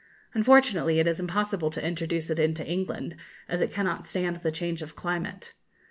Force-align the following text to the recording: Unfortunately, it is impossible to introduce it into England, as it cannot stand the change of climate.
Unfortunately, 0.33 0.97
it 0.99 1.05
is 1.05 1.19
impossible 1.19 1.69
to 1.69 1.85
introduce 1.85 2.31
it 2.31 2.39
into 2.39 2.65
England, 2.65 3.15
as 3.47 3.61
it 3.61 3.69
cannot 3.69 4.03
stand 4.03 4.37
the 4.37 4.51
change 4.51 4.81
of 4.81 4.95
climate. 4.95 5.53